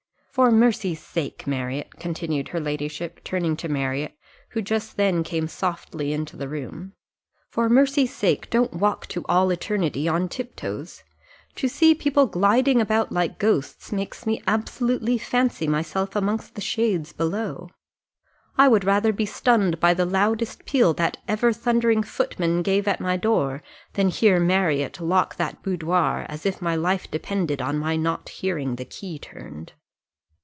For 0.33 0.49
mercy's 0.49 1.01
sake, 1.03 1.45
Marriott," 1.45 1.99
continued 1.99 2.47
her 2.47 2.59
ladyship, 2.61 3.19
turning 3.25 3.57
to 3.57 3.67
Marriott, 3.67 4.13
who 4.51 4.61
just 4.61 4.95
then 4.95 5.23
came 5.25 5.49
softly 5.49 6.13
into 6.13 6.37
the 6.37 6.47
room, 6.47 6.93
"for 7.49 7.67
mercy's 7.67 8.15
sake, 8.15 8.49
don't 8.49 8.71
walk 8.75 9.07
to 9.07 9.25
all 9.27 9.51
eternity 9.51 10.07
on 10.07 10.29
tiptoes: 10.29 11.03
to 11.55 11.67
see 11.67 11.93
people 11.93 12.27
gliding 12.27 12.79
about 12.79 13.11
like 13.11 13.39
ghosts 13.39 13.91
makes 13.91 14.25
me 14.25 14.41
absolutely 14.47 15.17
fancy 15.17 15.67
myself 15.67 16.15
amongst 16.15 16.55
the 16.55 16.61
shades 16.61 17.11
below. 17.11 17.67
I 18.57 18.69
would 18.69 18.85
rather 18.85 19.11
be 19.11 19.25
stunned 19.25 19.81
by 19.81 19.93
the 19.93 20.05
loudest 20.05 20.63
peal 20.63 20.93
that 20.93 21.17
ever 21.27 21.51
thundering 21.51 22.03
footman 22.03 22.61
gave 22.61 22.87
at 22.87 23.01
my 23.01 23.17
door, 23.17 23.63
than 23.95 24.07
hear 24.07 24.39
Marriott 24.39 25.01
lock 25.01 25.35
that 25.35 25.61
boudoir, 25.61 26.25
as 26.29 26.45
if 26.45 26.61
my 26.61 26.77
life 26.77 27.11
depended 27.11 27.61
on 27.61 27.77
my 27.77 27.97
not 27.97 28.29
hearing 28.29 28.77
the 28.77 28.85
key 28.85 29.19
turned." 29.19 29.73